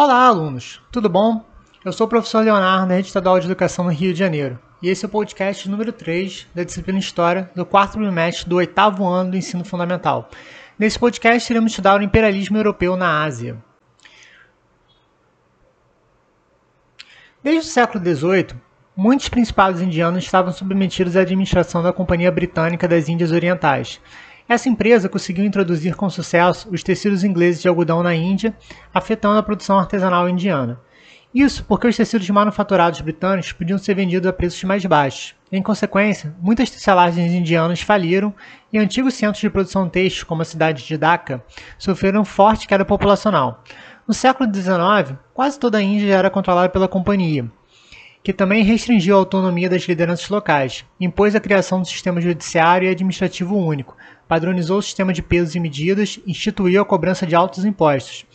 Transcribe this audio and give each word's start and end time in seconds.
Olá, 0.00 0.28
alunos! 0.28 0.80
Tudo 0.92 1.08
bom? 1.08 1.44
Eu 1.84 1.92
sou 1.92 2.06
o 2.06 2.08
professor 2.08 2.44
Leonardo, 2.44 2.92
Rede 2.92 3.08
Estadual 3.08 3.40
de 3.40 3.46
Educação 3.46 3.84
no 3.84 3.90
Rio 3.90 4.12
de 4.12 4.18
Janeiro, 4.20 4.56
e 4.80 4.88
esse 4.88 5.04
é 5.04 5.08
o 5.08 5.10
podcast 5.10 5.68
número 5.68 5.92
3 5.92 6.46
da 6.54 6.62
disciplina 6.62 7.00
História 7.00 7.50
do 7.52 7.66
quarto 7.66 7.98
bimestre 7.98 8.48
do 8.48 8.54
oitavo 8.54 9.04
ano 9.04 9.32
do 9.32 9.36
ensino 9.36 9.64
fundamental. 9.64 10.30
Nesse 10.78 10.96
podcast, 10.96 11.52
iremos 11.52 11.72
estudar 11.72 11.98
o 11.98 12.02
imperialismo 12.04 12.56
europeu 12.56 12.96
na 12.96 13.24
Ásia. 13.24 13.56
Desde 17.42 17.62
o 17.62 17.72
século 17.72 18.04
XVIII, 18.04 18.54
muitos 18.96 19.28
principados 19.28 19.82
indianos 19.82 20.22
estavam 20.22 20.52
submetidos 20.52 21.16
à 21.16 21.22
administração 21.22 21.82
da 21.82 21.92
Companhia 21.92 22.30
Britânica 22.30 22.86
das 22.86 23.08
Índias 23.08 23.32
Orientais, 23.32 24.00
essa 24.48 24.68
empresa 24.68 25.08
conseguiu 25.08 25.44
introduzir 25.44 25.94
com 25.94 26.08
sucesso 26.08 26.68
os 26.72 26.82
tecidos 26.82 27.22
ingleses 27.22 27.60
de 27.60 27.68
algodão 27.68 28.02
na 28.02 28.14
Índia, 28.14 28.56
afetando 28.94 29.38
a 29.38 29.42
produção 29.42 29.78
artesanal 29.78 30.28
indiana. 30.28 30.80
Isso 31.34 31.62
porque 31.64 31.86
os 31.86 31.96
tecidos 31.96 32.28
manufaturados 32.30 33.02
britânicos 33.02 33.52
podiam 33.52 33.76
ser 33.76 33.94
vendidos 33.94 34.26
a 34.26 34.32
preços 34.32 34.64
mais 34.64 34.84
baixos. 34.86 35.34
Em 35.52 35.62
consequência, 35.62 36.34
muitas 36.40 36.70
tecelagens 36.70 37.32
indianas 37.32 37.82
faliram 37.82 38.34
e 38.72 38.78
antigos 38.78 39.14
centros 39.14 39.40
de 39.40 39.50
produção 39.50 39.88
têxtil, 39.88 40.24
como 40.26 40.40
a 40.40 40.46
cidade 40.46 40.86
de 40.86 40.96
Dhaka, 40.96 41.44
sofreram 41.78 42.24
forte 42.24 42.66
queda 42.66 42.84
populacional. 42.84 43.62
No 44.06 44.14
século 44.14 44.50
XIX, 44.52 45.18
quase 45.34 45.58
toda 45.58 45.76
a 45.76 45.82
Índia 45.82 46.14
era 46.14 46.30
controlada 46.30 46.70
pela 46.70 46.88
companhia, 46.88 47.50
que 48.22 48.32
também 48.32 48.64
restringiu 48.64 49.14
a 49.14 49.18
autonomia 49.18 49.68
das 49.68 49.82
lideranças 49.82 50.30
locais, 50.30 50.86
impôs 50.98 51.34
a 51.34 51.40
criação 51.40 51.82
do 51.82 51.86
sistema 51.86 52.20
judiciário 52.22 52.88
e 52.88 52.90
administrativo 52.90 53.54
único, 53.54 53.94
padronizou 54.28 54.78
o 54.78 54.82
sistema 54.82 55.12
de 55.12 55.22
pesos 55.22 55.54
e 55.54 55.60
medidas, 55.60 56.20
instituiu 56.26 56.82
a 56.82 56.84
cobrança 56.84 57.26
de 57.26 57.34
altos 57.34 57.64
impostos. 57.64 58.26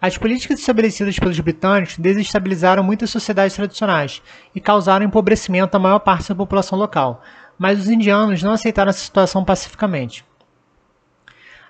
As 0.00 0.18
políticas 0.18 0.58
estabelecidas 0.58 1.18
pelos 1.18 1.38
britânicos 1.38 1.96
desestabilizaram 1.96 2.82
muitas 2.82 3.10
sociedades 3.10 3.54
tradicionais 3.54 4.22
e 4.54 4.60
causaram 4.60 5.06
empobrecimento 5.06 5.72
da 5.72 5.78
maior 5.78 6.00
parte 6.00 6.28
da 6.28 6.34
população 6.34 6.78
local, 6.78 7.22
mas 7.58 7.78
os 7.78 7.88
indianos 7.88 8.42
não 8.42 8.52
aceitaram 8.52 8.90
essa 8.90 9.04
situação 9.04 9.44
pacificamente. 9.44 10.24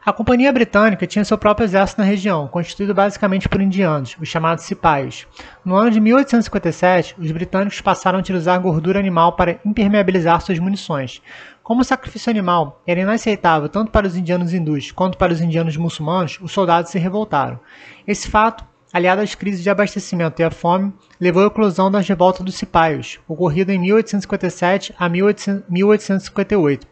A 0.07 0.13
Companhia 0.13 0.53
Britânica 0.53 1.07
tinha 1.07 1.25
seu 1.25 1.39
próprio 1.39 1.65
exército 1.65 2.03
na 2.03 2.07
região, 2.07 2.47
constituído 2.47 2.93
basicamente 2.93 3.49
por 3.49 3.59
indianos, 3.59 4.15
os 4.21 4.29
chamados 4.29 4.65
cipaios. 4.65 5.27
No 5.65 5.77
ano 5.77 5.91
de 5.91 5.99
1857, 5.99 7.15
os 7.19 7.31
britânicos 7.31 7.81
passaram 7.81 8.19
a 8.19 8.21
utilizar 8.21 8.61
gordura 8.61 8.99
animal 8.99 9.33
para 9.33 9.59
impermeabilizar 9.65 10.43
suas 10.43 10.59
munições. 10.59 11.23
Como 11.65 11.81
o 11.81 11.85
sacrifício 11.85 12.29
animal 12.29 12.83
era 12.87 13.01
inaceitável 13.01 13.71
tanto 13.71 13.91
para 13.91 14.07
os 14.07 14.15
indianos 14.15 14.53
hindus 14.53 14.93
quanto 14.93 15.17
para 15.17 15.33
os 15.33 15.41
indianos 15.41 15.79
muçulmanos, 15.79 16.39
os 16.43 16.53
soldados 16.53 16.91
se 16.91 16.99
revoltaram. 16.99 17.59
Esse 18.07 18.29
fato, 18.29 18.63
aliado 18.93 19.23
às 19.23 19.35
crises 19.35 19.63
de 19.63 19.71
abastecimento 19.71 20.43
e 20.43 20.45
à 20.45 20.51
fome, 20.51 20.93
levou 21.19 21.43
à 21.43 21.47
eclosão 21.47 21.91
da 21.91 22.01
revolta 22.01 22.45
dos 22.45 22.55
cipaios, 22.55 23.19
ocorrida 23.27 23.73
em 23.73 23.79
1857 23.79 24.95
a 24.99 25.09
1858. 25.09 26.87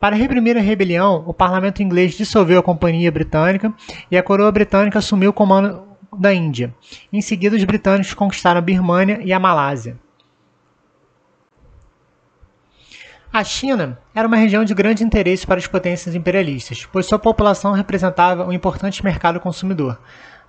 Para 0.00 0.16
reprimir 0.16 0.56
a 0.56 0.60
rebelião, 0.60 1.22
o 1.24 1.32
parlamento 1.32 1.80
inglês 1.80 2.14
dissolveu 2.14 2.58
a 2.58 2.64
Companhia 2.64 3.12
Britânica 3.12 3.72
e 4.10 4.18
a 4.18 4.22
coroa 4.24 4.50
britânica 4.50 4.98
assumiu 4.98 5.30
o 5.30 5.32
comando 5.32 5.84
da 6.18 6.34
Índia. 6.34 6.74
Em 7.12 7.20
seguida, 7.20 7.54
os 7.54 7.62
britânicos 7.62 8.12
conquistaram 8.12 8.58
a 8.58 8.60
Birmânia 8.60 9.20
e 9.22 9.32
a 9.32 9.38
Malásia. 9.38 9.96
A 13.32 13.44
China 13.44 13.96
era 14.12 14.26
uma 14.26 14.36
região 14.36 14.64
de 14.64 14.74
grande 14.74 15.04
interesse 15.04 15.46
para 15.46 15.58
as 15.58 15.66
potências 15.68 16.16
imperialistas, 16.16 16.84
pois 16.90 17.06
sua 17.06 17.16
população 17.16 17.70
representava 17.70 18.44
um 18.44 18.52
importante 18.52 19.04
mercado 19.04 19.38
consumidor. 19.38 20.00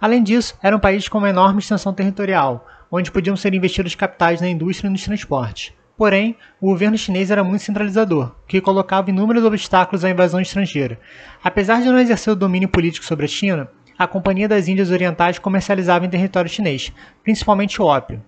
Além 0.02 0.24
disso, 0.24 0.58
era 0.64 0.76
um 0.76 0.80
país 0.80 1.08
com 1.08 1.20
uma 1.20 1.30
enorme 1.30 1.59
extensão 1.59 1.94
territorial, 1.94 2.68
onde 2.90 3.12
podiam 3.12 3.36
ser 3.36 3.54
investidos 3.54 3.94
capitais 3.94 4.42
na 4.42 4.50
indústria 4.50 4.88
e 4.88 4.92
nos 4.92 5.04
transportes. 5.04 5.74
Porém, 5.96 6.36
o 6.59 6.70
governo 6.70 6.98
chinês 6.98 7.30
era 7.30 7.44
muito 7.44 7.62
centralizador, 7.62 8.31
que 8.47 8.59
colocava 8.59 9.12
inúmeros 9.12 9.44
obstáculos 9.44 10.03
à 10.03 10.09
invasão 10.09 10.41
estrangeira. 10.41 11.00
Apesar 11.44 11.84
de 11.84 11.88
não 11.88 12.00
exercer 12.00 12.34
o 12.34 12.36
domínio 12.36 12.68
político 12.68 13.06
sobre 13.06 13.25
a 13.25 13.30
China, 13.30 13.70
a 13.96 14.08
Companhia 14.08 14.47
das 14.47 14.68
Índias 14.68 14.90
Orientais 14.90 15.38
comercializava 15.38 16.08
em 16.08 16.09
território 16.09 16.50
chinês, 16.50 16.91
principalmente 17.24 17.80
o 17.80 17.86
ópio. 17.86 18.24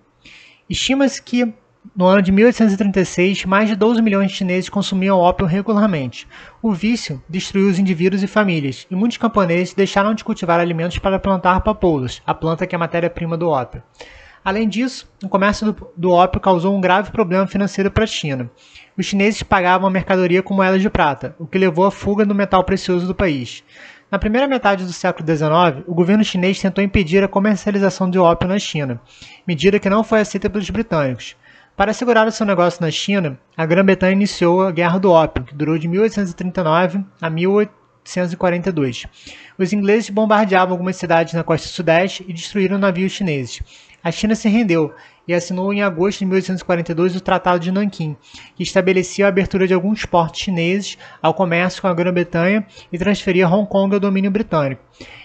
Estima-se 0.69 1.19
que, 1.19 1.51
no 1.95 2.05
ano 2.05 2.21
de 2.21 2.31
1836, 2.31 3.45
mais 3.45 3.69
de 3.69 3.75
12 3.75 4.01
milhões 4.01 4.31
de 4.31 4.37
chineses 4.37 4.69
consumiam 4.69 5.19
ópio 5.19 5.45
regularmente. 5.45 6.27
O 6.61 6.71
vício 6.71 7.21
destruiu 7.27 7.67
os 7.67 7.77
indivíduos 7.77 8.23
e 8.23 8.27
famílias, 8.27 8.87
e 8.89 8.95
muitos 8.95 9.17
camponeses 9.17 9.73
deixaram 9.73 10.13
de 10.13 10.23
cultivar 10.23 10.59
alimentos 10.59 10.97
para 10.97 11.19
plantar 11.19 11.61
papoulas, 11.61 12.21
a 12.25 12.33
planta 12.33 12.65
que 12.65 12.73
é 12.73 12.77
a 12.77 12.79
matéria-prima 12.79 13.37
do 13.37 13.49
ópio. 13.49 13.83
Além 14.43 14.67
disso, 14.67 15.09
o 15.23 15.29
comércio 15.29 15.75
do, 15.95 16.11
ópio 16.11 16.41
causou 16.41 16.75
um 16.75 16.81
grave 16.81 17.11
problema 17.11 17.47
financeiro 17.47 17.89
para 17.89 18.03
a 18.03 18.07
China. 18.07 18.49
Os 18.97 19.05
chineses 19.05 19.41
pagavam 19.41 19.87
a 19.87 19.91
mercadoria 19.91 20.43
com 20.43 20.53
moedas 20.53 20.81
de 20.81 20.89
prata, 20.89 21.35
o 21.39 21.47
que 21.47 21.57
levou 21.57 21.85
à 21.85 21.91
fuga 21.91 22.25
do 22.25 22.35
metal 22.35 22.63
precioso 22.63 23.07
do 23.07 23.15
país. 23.15 23.63
Na 24.11 24.19
primeira 24.19 24.47
metade 24.47 24.85
do 24.85 24.91
século 24.91 25.25
XIX, 25.25 25.83
o 25.87 25.93
governo 25.95 26.23
chinês 26.23 26.59
tentou 26.59 26.83
impedir 26.83 27.23
a 27.23 27.27
comercialização 27.27 28.09
de 28.09 28.19
ópio 28.19 28.49
na 28.49 28.59
China, 28.59 28.99
medida 29.47 29.79
que 29.79 29.89
não 29.89 30.03
foi 30.03 30.19
aceita 30.19 30.49
pelos 30.49 30.69
britânicos. 30.69 31.35
Para 31.75 31.89
assegurar 31.89 32.27
o 32.27 32.31
seu 32.31 32.45
negócio 32.45 32.83
na 32.83 32.91
China, 32.91 33.39
a 33.57 33.65
Grã-Bretanha 33.65 34.13
iniciou 34.13 34.61
a 34.61 34.71
Guerra 34.71 34.99
do 34.99 35.11
Ópio, 35.11 35.43
que 35.43 35.55
durou 35.55 35.75
de 35.75 35.87
1839 35.87 37.03
a 37.19 37.29
1842. 37.31 39.07
Os 39.57 39.73
ingleses 39.73 40.11
bombardeavam 40.11 40.73
algumas 40.73 40.97
cidades 40.97 41.33
na 41.33 41.43
costa 41.43 41.67
sudeste 41.67 42.23
e 42.27 42.33
destruíram 42.33 42.77
navios 42.77 43.13
chineses. 43.13 43.59
A 44.03 44.11
China 44.11 44.35
se 44.35 44.47
rendeu 44.47 44.93
e 45.27 45.33
assinou 45.33 45.73
em 45.73 45.81
agosto 45.81 46.19
de 46.19 46.25
1842 46.25 47.15
o 47.15 47.21
Tratado 47.21 47.59
de 47.59 47.71
Nanquim, 47.71 48.15
que 48.55 48.61
estabelecia 48.61 49.25
a 49.25 49.29
abertura 49.29 49.65
de 49.65 49.73
alguns 49.73 50.05
portos 50.05 50.41
chineses 50.41 50.95
ao 51.23 51.33
comércio 51.33 51.81
com 51.81 51.87
a 51.87 51.93
Grã-Bretanha 51.93 52.67
e 52.91 52.99
transferia 52.99 53.47
Hong 53.47 53.67
Kong 53.67 53.95
ao 53.95 53.99
domínio 53.99 54.29
britânico. 54.29 54.83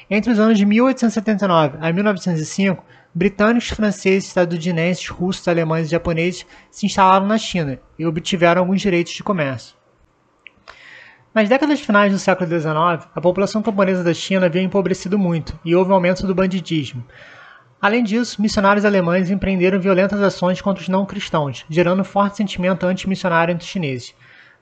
Entre 0.08 0.32
os 0.32 0.38
anos 0.38 0.56
de 0.56 0.64
1879 0.64 1.76
a 1.78 1.92
1905, 1.92 2.82
britânicos, 3.14 3.68
franceses, 3.68 4.28
estadunidenses, 4.28 5.08
russos, 5.08 5.48
alemães 5.48 5.86
e 5.86 5.90
japoneses 5.90 6.46
se 6.70 6.86
instalaram 6.86 7.26
na 7.26 7.38
China 7.38 7.80
e 7.98 8.06
obtiveram 8.06 8.62
alguns 8.62 8.80
direitos 8.80 9.12
de 9.12 9.22
comércio. 9.22 9.76
Nas 11.34 11.48
décadas 11.48 11.80
finais 11.80 12.12
do 12.12 12.18
século 12.18 12.48
XIX, 12.48 13.08
a 13.14 13.20
população 13.20 13.62
camponesa 13.62 14.02
da 14.02 14.14
China 14.14 14.46
havia 14.46 14.62
empobrecido 14.62 15.18
muito 15.18 15.58
e 15.64 15.74
houve 15.74 15.92
aumento 15.92 16.26
do 16.26 16.34
banditismo. 16.34 17.04
Além 17.80 18.02
disso, 18.02 18.42
missionários 18.42 18.84
alemães 18.84 19.30
empreenderam 19.30 19.78
violentas 19.78 20.20
ações 20.20 20.60
contra 20.60 20.82
os 20.82 20.88
não 20.88 21.06
cristãos, 21.06 21.64
gerando 21.70 22.02
forte 22.02 22.38
sentimento 22.38 22.84
anti-missionário 22.84 23.52
entre 23.52 23.64
os 23.64 23.70
chineses. 23.70 24.14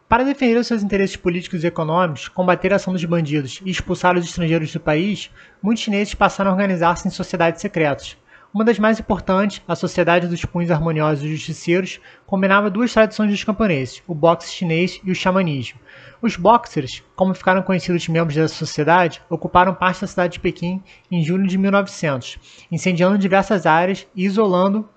Para 0.09 0.23
defender 0.23 0.59
os 0.59 0.67
seus 0.67 0.83
interesses 0.83 1.17
políticos 1.17 1.65
e 1.65 1.67
econômicos, 1.67 2.29
combater 2.29 2.73
a 2.73 2.77
ação 2.77 2.93
dos 2.93 3.05
bandidos 3.05 3.61
e 3.65 3.71
expulsar 3.71 4.17
os 4.17 4.25
estrangeiros 4.25 4.73
do 4.73 4.79
país, 4.79 5.31
muitos 5.63 5.83
chineses 5.83 6.15
passaram 6.15 6.51
a 6.51 6.55
organizar-se 6.55 7.09
em 7.09 7.11
sociedades 7.11 7.61
secretas. 7.61 8.17
Uma 8.57 8.65
das 8.65 8.79
mais 8.79 8.99
importantes, 8.99 9.61
a 9.69 9.77
Sociedade 9.77 10.29
dos 10.29 10.43
Punhos 10.43 10.71
Harmoniosos 10.71 11.23
e 11.23 11.29
Justiceiros, 11.29 12.01
combinava 12.25 12.71
duas 12.71 12.91
tradições 12.91 13.31
dos 13.31 13.45
camponeses, 13.45 14.03
o 14.09 14.15
boxe 14.15 14.51
chinês 14.51 14.99
e 15.05 15.11
o 15.11 15.15
xamanismo. 15.15 15.79
Os 16.23 16.37
boxers, 16.37 17.03
como 17.15 17.35
ficaram 17.35 17.61
conhecidos 17.61 18.09
membros 18.09 18.35
dessa 18.35 18.55
sociedade, 18.55 19.21
ocuparam 19.29 19.75
parte 19.75 20.01
da 20.01 20.07
cidade 20.07 20.33
de 20.33 20.41
Pequim 20.41 20.83
em 21.11 21.23
julho 21.23 21.47
de 21.47 21.59
1900, 21.59 22.39
incendiando 22.73 23.19
diversas 23.19 23.67
áreas 23.67 24.07
e 24.17 24.25
isolando 24.25 24.89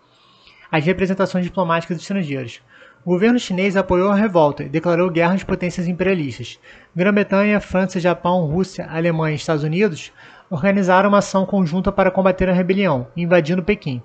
as 0.71 0.85
representações 0.85 1.43
diplomáticas 1.43 1.97
estrangeiras. 1.97 2.61
O 3.03 3.09
governo 3.09 3.39
chinês 3.39 3.75
apoiou 3.75 4.09
a 4.09 4.15
revolta 4.15 4.63
e 4.63 4.69
declarou 4.69 5.09
guerra 5.09 5.33
às 5.33 5.43
potências 5.43 5.85
imperialistas. 5.85 6.57
Grã-Bretanha, 6.95 7.59
França, 7.59 7.99
Japão, 7.99 8.45
Rússia, 8.45 8.87
Alemanha 8.89 9.33
e 9.33 9.37
Estados 9.37 9.65
Unidos 9.65 10.13
organizaram 10.49 11.09
uma 11.09 11.19
ação 11.19 11.45
conjunta 11.45 11.91
para 11.91 12.11
combater 12.11 12.49
a 12.49 12.53
rebelião, 12.53 13.07
invadindo 13.15 13.63
Pequim. 13.63 14.01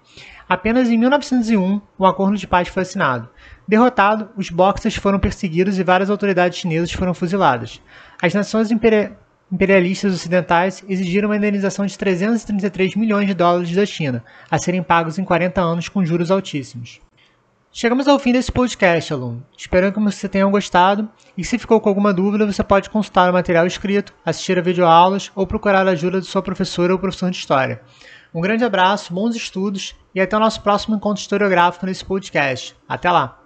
Apenas 0.48 0.90
em 0.90 0.98
1901, 0.98 1.80
um 1.98 2.04
acordo 2.04 2.36
de 2.36 2.46
paz 2.46 2.68
foi 2.68 2.82
assinado. 2.82 3.28
Derrotado, 3.66 4.28
os 4.36 4.50
boxers 4.50 4.96
foram 4.96 5.18
perseguidos 5.18 5.78
e 5.78 5.82
várias 5.82 6.10
autoridades 6.10 6.58
chinesas 6.58 6.92
foram 6.92 7.14
fuziladas. 7.14 7.80
As 8.22 8.34
nações 8.34 8.70
imperialistas 8.70 10.12
ocidentais 10.12 10.84
exigiram 10.86 11.28
uma 11.28 11.36
indenização 11.36 11.86
de 11.86 11.96
333 11.96 12.94
milhões 12.94 13.26
de 13.26 13.34
dólares 13.34 13.74
da 13.74 13.86
China, 13.86 14.22
a 14.50 14.58
serem 14.58 14.82
pagos 14.82 15.18
em 15.18 15.24
40 15.24 15.60
anos 15.62 15.88
com 15.88 16.04
juros 16.04 16.30
altíssimos. 16.30 17.00
Chegamos 17.76 18.06
ao 18.06 18.20
fim 18.20 18.32
desse 18.32 18.52
podcast, 18.52 19.12
aluno. 19.12 19.44
Espero 19.58 19.92
que 19.92 19.98
você 19.98 20.28
tenha 20.28 20.46
gostado 20.46 21.10
e 21.36 21.42
se 21.42 21.58
ficou 21.58 21.80
com 21.80 21.88
alguma 21.88 22.14
dúvida, 22.14 22.46
você 22.46 22.62
pode 22.62 22.88
consultar 22.88 23.28
o 23.28 23.32
material 23.32 23.66
escrito, 23.66 24.14
assistir 24.24 24.56
a 24.56 24.62
videoaulas 24.62 25.32
ou 25.34 25.44
procurar 25.44 25.84
a 25.84 25.90
ajuda 25.90 26.20
de 26.20 26.26
sua 26.28 26.40
professora 26.40 26.92
ou 26.92 27.00
professor 27.00 27.32
de 27.32 27.36
História. 27.36 27.82
Um 28.32 28.40
grande 28.40 28.64
abraço, 28.64 29.12
bons 29.12 29.34
estudos 29.34 29.92
e 30.14 30.20
até 30.20 30.36
o 30.36 30.40
nosso 30.40 30.62
próximo 30.62 30.94
encontro 30.94 31.20
historiográfico 31.20 31.84
nesse 31.84 32.04
podcast. 32.04 32.76
Até 32.88 33.10
lá! 33.10 33.43